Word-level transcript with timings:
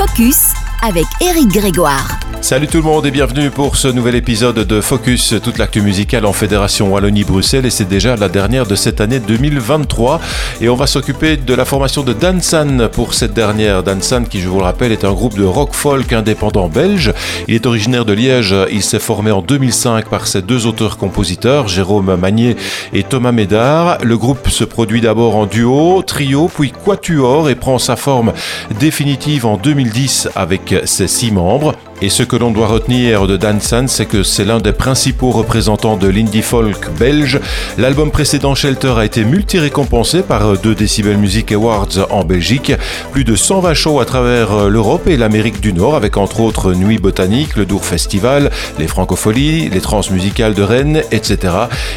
Focus 0.00 0.54
avec 0.82 1.04
Eric 1.20 1.48
Grégoire. 1.48 2.20
Salut 2.42 2.68
tout 2.68 2.78
le 2.78 2.84
monde 2.84 3.04
et 3.04 3.10
bienvenue 3.10 3.50
pour 3.50 3.76
ce 3.76 3.86
nouvel 3.86 4.14
épisode 4.14 4.60
de 4.60 4.80
Focus, 4.80 5.34
toute 5.44 5.58
l'actu 5.58 5.82
musicale 5.82 6.24
en 6.24 6.32
Fédération 6.32 6.90
Wallonie-Bruxelles 6.90 7.66
et 7.66 7.70
c'est 7.70 7.84
déjà 7.84 8.16
la 8.16 8.30
dernière 8.30 8.64
de 8.64 8.74
cette 8.74 9.02
année 9.02 9.20
2023 9.20 10.22
et 10.62 10.70
on 10.70 10.74
va 10.74 10.86
s'occuper 10.86 11.36
de 11.36 11.52
la 11.54 11.66
formation 11.66 12.02
de 12.02 12.14
Dansan 12.14 12.88
pour 12.88 13.12
cette 13.12 13.34
dernière. 13.34 13.82
Dansan 13.82 14.24
qui 14.24 14.40
je 14.40 14.48
vous 14.48 14.58
le 14.58 14.64
rappelle 14.64 14.90
est 14.90 15.04
un 15.04 15.12
groupe 15.12 15.36
de 15.36 15.44
rock 15.44 15.74
folk 15.74 16.14
indépendant 16.14 16.70
belge. 16.70 17.12
Il 17.46 17.54
est 17.54 17.66
originaire 17.66 18.06
de 18.06 18.14
Liège, 18.14 18.54
il 18.72 18.82
s'est 18.82 19.00
formé 19.00 19.30
en 19.30 19.42
2005 19.42 20.08
par 20.08 20.26
ses 20.26 20.40
deux 20.40 20.66
auteurs-compositeurs, 20.66 21.68
Jérôme 21.68 22.16
Magnier 22.16 22.56
et 22.94 23.02
Thomas 23.02 23.32
Médard. 23.32 23.98
Le 24.02 24.16
groupe 24.16 24.48
se 24.48 24.64
produit 24.64 25.02
d'abord 25.02 25.36
en 25.36 25.44
duo, 25.44 26.02
trio 26.06 26.48
puis 26.48 26.72
quatuor 26.72 27.50
et 27.50 27.54
prend 27.54 27.78
sa 27.78 27.96
forme 27.96 28.32
définitive 28.78 29.44
en 29.44 29.58
2010 29.58 30.30
avec 30.34 30.69
ses 30.84 31.08
six 31.08 31.30
membres. 31.32 31.74
Et 32.02 32.08
ce 32.08 32.22
que 32.22 32.36
l'on 32.36 32.50
doit 32.50 32.66
retenir 32.66 33.26
de 33.26 33.36
Dan 33.36 33.60
San, 33.60 33.86
c'est 33.86 34.06
que 34.06 34.22
c'est 34.22 34.46
l'un 34.46 34.58
des 34.58 34.72
principaux 34.72 35.30
représentants 35.30 35.98
de 35.98 36.08
l'indie 36.08 36.40
folk 36.40 36.88
belge. 36.98 37.38
L'album 37.76 38.10
précédent 38.10 38.54
Shelter 38.54 38.94
a 38.96 39.04
été 39.04 39.24
multi-récompensé 39.24 40.22
par 40.22 40.56
deux 40.56 40.74
Decibel 40.74 41.18
Music 41.18 41.52
Awards 41.52 42.06
en 42.08 42.24
Belgique. 42.24 42.72
Plus 43.12 43.24
de 43.24 43.36
120 43.36 43.74
shows 43.74 44.00
à 44.00 44.06
travers 44.06 44.68
l'Europe 44.70 45.08
et 45.08 45.18
l'Amérique 45.18 45.60
du 45.60 45.74
Nord, 45.74 45.94
avec 45.94 46.16
entre 46.16 46.40
autres 46.40 46.72
Nuit 46.72 46.98
Botanique, 46.98 47.56
le 47.56 47.66
Dour 47.66 47.84
Festival, 47.84 48.50
les 48.78 48.86
Francopholies, 48.86 49.68
les 49.68 49.80
Transmusicales 49.80 50.54
de 50.54 50.62
Rennes, 50.62 51.02
etc. 51.12 51.52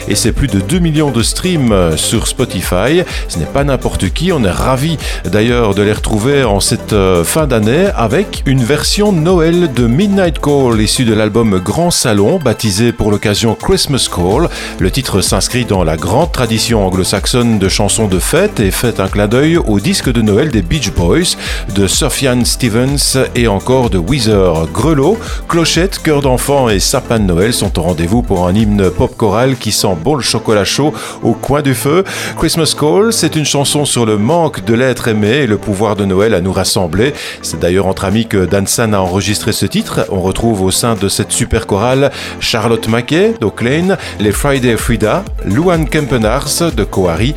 Et 0.09 0.16
c'est 0.16 0.33
plus 0.33 0.47
de 0.47 0.59
2 0.59 0.80
millions 0.80 1.11
de 1.11 1.23
streams 1.23 1.95
sur 1.95 2.27
Spotify. 2.27 3.03
Ce 3.30 3.39
n'est 3.39 3.45
pas 3.45 3.63
n'importe 3.63 4.09
qui. 4.09 4.33
On 4.33 4.44
est 4.44 4.52
ravis 4.52 4.97
d'ailleurs 5.23 5.75
de 5.75 5.81
les 5.81 5.94
retrouver 5.94 6.44
en 6.44 6.59
cette 6.59 6.91
euh, 6.91 7.23
fin 7.23 7.47
d'année 7.47 7.88
avec 7.95 8.44
une 8.45 8.63
version 8.63 9.13
Noël 9.13 9.72
de 9.73 9.92
Midnight 9.93 10.39
Call, 10.39 10.81
issu 10.81 11.05
de 11.05 11.13
l'album 11.13 11.59
Grand 11.59 11.91
Salon, 11.91 12.39
baptisé 12.39 12.91
pour 12.91 13.11
l'occasion 13.11 13.53
Christmas 13.53 14.09
Call. 14.11 14.50
Le 14.80 14.89
titre 14.89 15.22
s'inscrit 15.22 15.66
dans 15.66 15.83
la 15.83 15.97
grande 15.97 16.31
tradition 16.31 16.83
anglo-saxonne 16.88 17.59
de 17.59 17.69
chansons 17.69 18.08
de 18.08 18.17
fête 18.17 18.59
et 18.59 18.72
fait 18.72 19.00
un 19.00 19.08
clin 19.08 19.27
d'œil 19.27 19.58
au 19.58 19.80
disque 19.80 20.11
de 20.11 20.23
Noël 20.23 20.50
des 20.50 20.63
Beach 20.63 20.91
Boys, 20.94 21.38
de 21.75 21.85
Sufjan 21.85 22.44
Stevens 22.44 23.19
et 23.35 23.47
encore 23.47 23.91
de 23.91 24.00
Weezer. 24.00 24.67
Grelot, 24.73 25.19
clochette, 25.47 26.02
cœur 26.02 26.23
d'enfant 26.23 26.69
et 26.69 26.80
sapin 26.80 27.19
de 27.19 27.25
Noël 27.25 27.53
sont 27.53 27.78
au 27.78 27.83
rendez-vous 27.83 28.23
pour 28.23 28.47
un 28.47 28.55
hymne 28.55 28.89
pop 28.89 29.16
choral 29.16 29.57
qui 29.57 29.72
sent 29.72 29.95
bon 30.03 30.16
le 30.16 30.23
chocolat 30.23 30.66
chaud 30.66 30.91
au 31.22 31.33
coin 31.33 31.61
du 31.61 31.75
feu. 31.75 32.03
Christmas 32.39 32.73
Call, 32.75 33.13
c'est 33.13 33.35
une 33.35 33.45
chanson 33.45 33.85
sur 33.85 34.07
le 34.07 34.17
manque 34.17 34.66
de 34.66 34.73
l'être 34.73 35.07
aimé 35.07 35.44
et 35.44 35.47
le 35.47 35.59
pouvoir 35.59 35.95
de 35.95 36.05
Noël 36.05 36.33
à 36.33 36.41
nous 36.41 36.52
rassembler. 36.52 37.13
C'est 37.44 37.59
d'ailleurs 37.59 37.85
entre 37.85 38.05
amis 38.05 38.25
que 38.25 38.45
Dansan 38.45 38.95
a 38.95 39.00
enregistré 39.00 39.52
ce 39.52 39.67
titre 39.67 39.83
on 40.09 40.22
retrouve 40.22 40.62
au 40.62 40.72
sein 40.72 40.95
de 40.95 41.08
cette 41.09 41.31
super 41.31 41.67
chorale 41.67 42.12
Charlotte 42.39 42.88
Mackay 42.88 43.34
d'Oakland, 43.39 43.98
les 44.20 44.31
Friday 44.31 44.78
Frida, 44.78 45.23
Luan 45.45 45.88
Kempenars 45.88 46.72
de 46.75 46.84
Coari, 46.84 47.36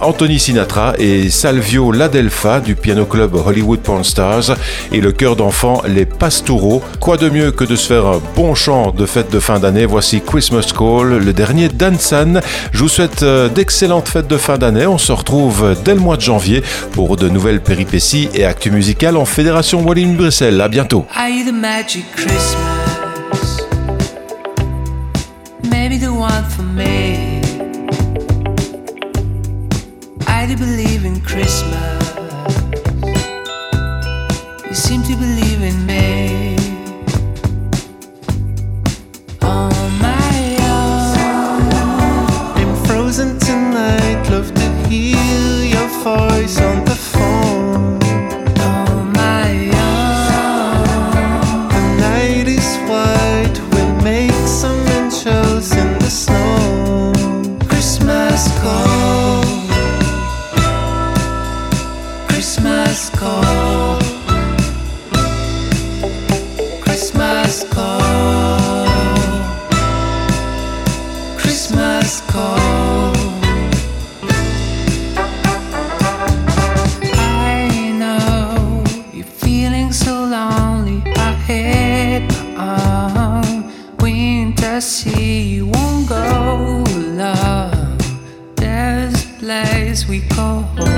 Anthony 0.00 0.38
Sinatra 0.38 0.94
et 0.98 1.30
Salvio 1.30 1.92
Ladelfa 1.92 2.60
du 2.60 2.74
piano 2.74 3.04
club 3.04 3.34
Hollywood 3.34 3.80
Porn 3.80 4.04
Stars 4.04 4.56
et 4.92 5.00
le 5.00 5.12
chœur 5.12 5.36
d'enfant 5.36 5.82
Les 5.86 6.06
Pastoureaux. 6.06 6.82
Quoi 7.00 7.16
de 7.16 7.28
mieux 7.28 7.50
que 7.50 7.64
de 7.64 7.76
se 7.76 7.86
faire 7.86 8.06
un 8.06 8.20
bon 8.36 8.54
chant 8.54 8.90
de 8.90 9.06
fête 9.06 9.32
de 9.32 9.40
fin 9.40 9.58
d'année? 9.58 9.86
Voici 9.86 10.20
Christmas 10.20 10.72
Call, 10.76 11.18
le 11.18 11.32
dernier 11.32 11.68
Dansan. 11.68 12.40
Je 12.72 12.78
vous 12.78 12.88
souhaite 12.88 13.22
euh, 13.22 13.48
d'excellentes 13.48 14.08
fêtes 14.08 14.28
de 14.28 14.36
fin 14.36 14.58
d'année. 14.58 14.86
On 14.86 14.98
se 14.98 15.12
retrouve 15.12 15.76
dès 15.84 15.94
le 15.94 16.00
mois 16.00 16.16
de 16.16 16.22
janvier 16.22 16.62
pour 16.92 17.16
de 17.16 17.28
nouvelles 17.28 17.60
péripéties 17.60 18.28
et 18.34 18.44
actus 18.44 18.72
musicales 18.72 19.16
en 19.16 19.24
Fédération 19.24 19.82
Wallonie-Bruxelles. 19.82 20.60
À 20.60 20.68
bientôt. 20.68 21.06
Magic 21.88 22.12
Christmas. 22.12 23.62
Maybe 25.70 25.96
the 25.96 26.12
one 26.12 26.44
for 26.50 26.62
me. 26.62 27.40
I 30.26 30.44
do 30.46 30.58
believe 30.58 31.06
in 31.06 31.18
Christmas. 31.22 32.04
You 34.66 34.74
seem 34.74 35.02
to 35.04 35.16
believe 35.16 35.62
in 35.62 35.86
me. 35.86 36.47
Winter 84.78 84.80
sea. 84.80 85.42
You 85.42 85.66
won't 85.66 86.08
go, 86.08 86.84
love. 87.16 87.98
There's 88.56 89.24
a 89.24 89.28
place 89.38 90.08
we 90.08 90.20
call 90.20 90.62
home. 90.62 90.97